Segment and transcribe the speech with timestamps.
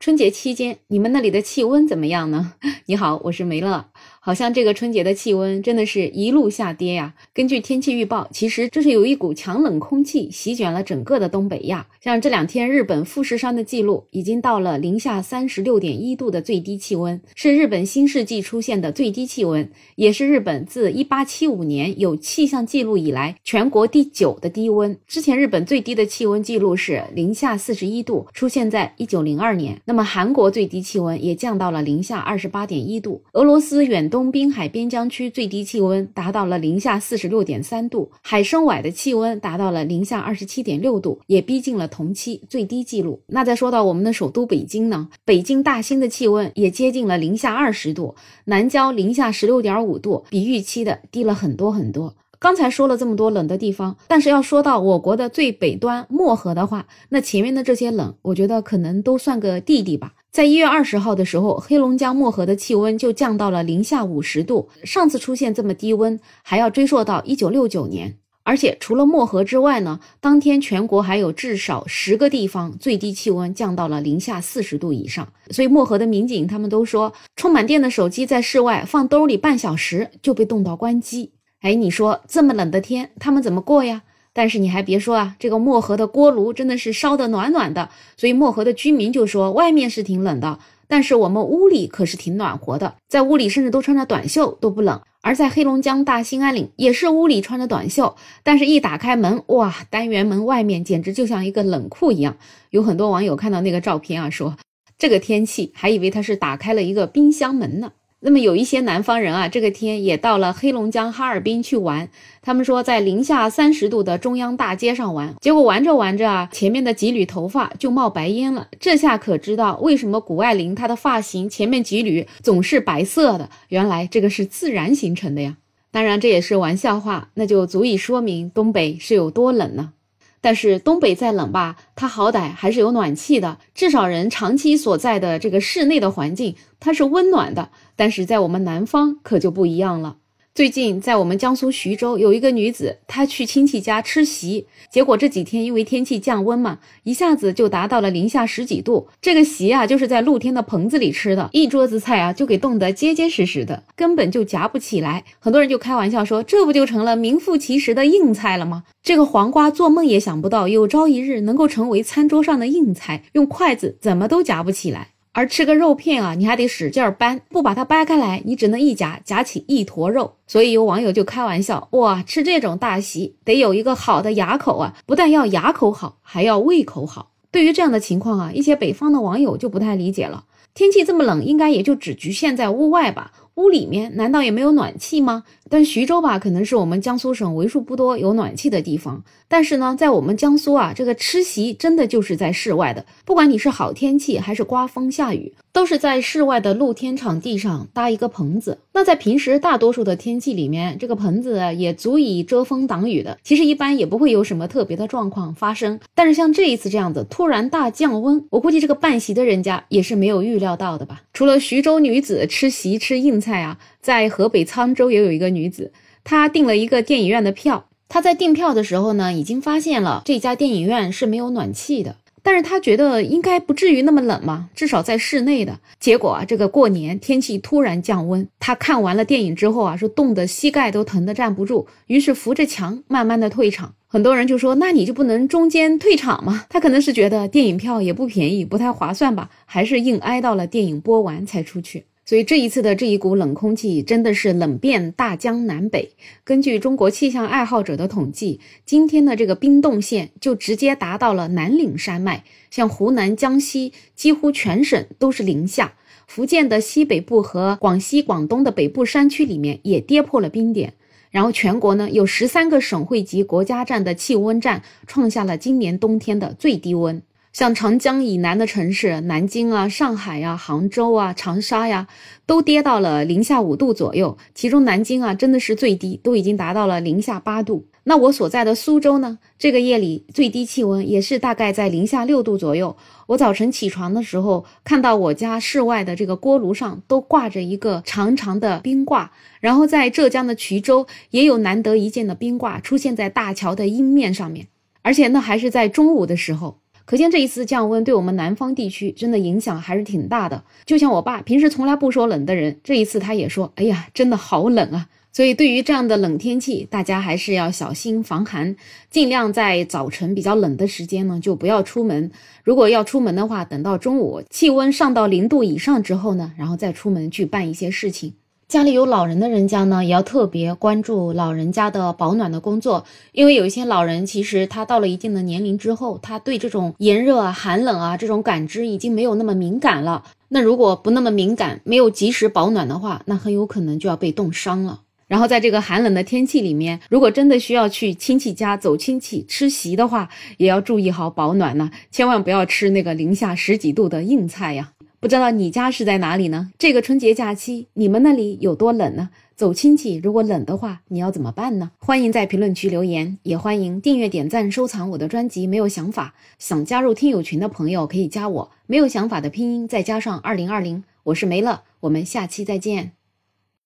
[0.00, 2.54] 春节期间，你们那里的气温怎么样呢？
[2.86, 3.89] 你好，我是梅乐。
[4.22, 7.14] 好像这个春节的气温真的是一路下跌呀。
[7.32, 11.86] 根据天气预报，其实这是有一股强冷空气席卷了整个的东北亚。
[12.02, 24.94] 像这两天日本富士山的记录已经到了零下三十六点一度的最低气温，是日本新世纪出现的最低气温，也是日本自一八七五年有气象记录以来全国第九的低温。
[25.06, 29.80] 之前日本最低的气温记录是零下四十一度，出现在一九零二年。
[29.86, 34.09] 那么韩国最低气温也降到了零下二十八点一度，俄罗斯远。
[34.10, 43.22] 东滨海边疆区最低气温达到了零下四十六点三度，海参崴的气温达到了零下二十七点六度，也逼近了同期最低记录。
[43.28, 52.16] 那再说到我们的首都北京呢，北京大兴的气温也接近了零下二十度，南郊零下十六点五度，比预期的低了很多很多。
[52.38, 60.14] 刚才说了这么多冷的地方，但是要说到我国的最北端漠河的话，那前面的这些冷，我觉得可能都算个弟弟吧。
[60.32, 64.68] 在一月二十号的时候，黑龙江漠河的气温就降到了零下五十度。
[64.84, 68.16] 上次出现这么低温，还要追溯到一九六九年。
[68.44, 75.26] 而且除了漠河之外呢，当天全国还有至少十个地方最低气温降到了零下四十度以上。
[75.50, 81.32] 所以漠河的民警他们都说，充满电的手机在室外放兜里半小时就被冻到关机。
[81.60, 84.02] 哎，你说这么冷的天，他们怎么过呀？
[84.32, 95.00] 但是你还别说啊，这个漠河的锅炉真的是烧得暖暖的，所以漠河的居民就说外面是挺冷的，但是我们屋里可是挺暖和的，在屋里甚至都穿着短袖都不冷。
[95.22, 102.38] 而在黑龙江大兴安岭也是屋里穿着短袖，但是一打开门，哇，单元门外面简直就像一个冷库一样。
[102.70, 104.56] 有很多网友看到那个照片啊，说
[104.96, 107.92] 这个天气还以为他是打开了一个冰箱门呢。
[108.22, 112.08] 那么有一些南方人啊，这个天也到了黑龙江哈尔滨去玩。
[112.42, 118.68] 他们说在零下三十度的中央大街上玩，结果玩着玩着啊，前面的几缕头发就冒白烟了。
[118.78, 125.56] 这下可知道为什么谷爱凌她的发型前面几缕总是白色的，原来这个是自然形成的呀。
[125.90, 129.92] 当然这也是玩笑话，那就足以说明东北是有多冷呢。
[130.40, 137.70] 但是东北再冷吧，它好歹还是有暖气的，至少人长期所在的这个室内的环境它是温暖的。
[137.96, 140.16] 但是在我们南方可就不一样了。
[140.60, 149.08] 最近在我们江苏徐州有一个女子，她去亲戚家吃席，结果这几天因为天气降温嘛，一下子就达到了零下十几度。
[149.22, 155.24] 这个席啊，就是在露天的棚子里吃的，一桌子菜啊，就给冻得结结实实的，根本就夹不起来。
[155.38, 158.84] 很多人就开玩笑说，这不就成了名副其实的硬菜了吗？
[159.02, 165.12] 这个黄瓜做梦也想不到，有朝一日能够成为餐桌上的硬菜，用筷子怎么都夹不起来。
[165.32, 170.34] 而吃个肉片啊，你还得使劲儿掰，不把它掰开来，你只能一夹夹起一坨肉。
[170.46, 177.30] 所以有网友就开玩笑，哇，吃这种大席得有一个好的牙口啊，不但要牙口好，还要胃口好。
[177.52, 180.44] 对于这样的情况啊，一些北方的网友就不太理解了。
[180.74, 183.32] 天气这么冷，应该也就只局限在屋外吧？
[183.60, 185.44] 屋里面难道也没有暖气吗？
[185.68, 189.22] 但徐州吧，可能是我们江苏省为数不多有暖气的地方。
[189.46, 193.04] 但是呢，在我们江苏啊，这个吃席真的就是在室外的。
[193.24, 198.78] 不管你是好天气还是刮风下雨，都是在室外的露天场地上搭一个棚子。
[198.92, 203.38] 那在平时大多数的天气里面，这个棚子也足以遮风挡雨的。
[203.44, 205.98] 其实一般也不会有什么特别的状况发生。
[206.14, 211.22] 但是像这一次这样子突然大降温，我估计这个办席的人家也是没有预料到的吧。
[211.32, 215.60] 除了徐州女子吃席吃硬菜啊，在河北沧州也有一个女。
[215.60, 215.92] 女子，
[216.24, 217.84] 她订了一个电影院的票。
[218.08, 222.16] 她在订票的时候呢，已经发现了这家电影院是没有暖气的。
[222.42, 225.80] 但是她觉得应该不至于那么冷嘛，至少在室内的。
[225.98, 233.92] 结果啊，这个过年天气突然降温，她看完了电影之后啊，说冻得膝盖都疼得站不住，于是扶着墙慢慢的退场。
[234.06, 236.64] 很多人就说，那你就不能中间退场吗？
[236.70, 242.06] 她可能是觉得电影票也不便宜，不太划算吧，还是硬挨到了电影播完才出去。
[242.24, 246.10] 所以这一次的这一股冷空气真的是冷遍大江南北。
[246.44, 255.94] 根据中国气象爱好者的统计，今天的这个冰冻线就直接达到了南岭山脉，像湖南、江西几乎全省都是零下，
[256.28, 260.94] 福建的西北部和广西、广东的北部山区里面也跌破了冰点。
[261.30, 267.22] 然后全国呢有十三个省会级国家站的气温站创下了今年冬天的最低温。
[267.52, 272.06] 像长江以南的城市，南京啊、上海呀、杭州啊、长沙呀，
[272.46, 274.38] 都跌到了零下五度左右。
[274.54, 277.86] 其中南京啊，真的是最低，都已经达到了零下八度。
[278.04, 282.96] 那我所在的苏州呢，这个夜里最低气温也是大概在零下六度左右。
[283.26, 294.68] 我早晨起床的时候，看到我家室外的这个锅炉上都挂着一个长长的冰挂，然后在浙江的衢州也有难得一见的冰挂出现在大桥的阴面上面，
[295.02, 296.79] 而且那还是在中午的时候。
[297.10, 300.62] 可见这一次降温对我们南方地区真的影响还是挺大的。
[300.86, 308.76] 就像我爸平时从来不说冷的人，这一次他也说：“哎呀，真的好冷啊！”所以对于这样的冷天气，大家还是要小心防寒，
[309.10, 312.30] 尽量在早晨比较冷的时间呢就不要出门。
[312.62, 318.34] 如果要出门的话，等到中午气温上到零度以上之后呢，然后再出门去办一些事情。
[318.70, 330.22] 家里有老人的人家呢，也要特别关注老人家的保暖的工作，因为有一些老人其实他到了一定的年龄之后，他对这种炎热啊、寒冷啊这种感知已经没有那么敏感了。
[330.50, 335.00] 那如果不那么敏感，没有及时保暖的话，那很有可能就要被冻伤了。
[335.26, 340.28] 然后在这个寒冷的天气里面，如果真的需要去亲戚家走亲戚吃席的话，
[340.58, 344.92] 也要注意好保暖呢，千万不要吃那个零下十几度的硬菜呀。
[345.20, 346.72] 不知道你家是在哪里呢？
[346.78, 349.28] 这个春节假期你们那里有多冷呢？
[349.54, 351.90] 走亲戚如果冷的话，你要怎么办呢？
[351.98, 355.66] 欢迎在评论区留言，也欢迎订阅、点赞、收藏我的专辑。
[355.66, 363.12] 没有想法想加入听友群的朋友可以加我，没有想法的拼音再加上二零二零，我是梅乐，我们下期再见。